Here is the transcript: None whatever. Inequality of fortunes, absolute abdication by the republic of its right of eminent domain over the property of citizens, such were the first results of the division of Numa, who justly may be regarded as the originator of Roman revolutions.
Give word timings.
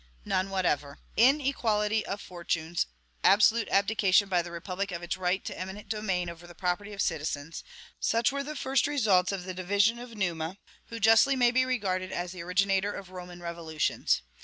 None 0.25 0.49
whatever. 0.49 0.97
Inequality 1.15 2.03
of 2.07 2.19
fortunes, 2.21 2.87
absolute 3.23 3.67
abdication 3.69 4.29
by 4.29 4.41
the 4.41 4.49
republic 4.49 4.91
of 4.91 5.03
its 5.03 5.15
right 5.15 5.47
of 5.47 5.55
eminent 5.55 5.89
domain 5.89 6.27
over 6.27 6.47
the 6.47 6.55
property 6.55 6.91
of 6.91 7.03
citizens, 7.03 7.63
such 7.99 8.31
were 8.31 8.41
the 8.43 8.55
first 8.55 8.87
results 8.87 9.31
of 9.31 9.43
the 9.43 9.53
division 9.53 9.99
of 9.99 10.15
Numa, 10.15 10.57
who 10.87 10.99
justly 10.99 11.35
may 11.35 11.51
be 11.51 11.65
regarded 11.67 12.11
as 12.11 12.31
the 12.31 12.41
originator 12.41 12.91
of 12.91 13.11
Roman 13.11 13.41
revolutions. 13.41 14.23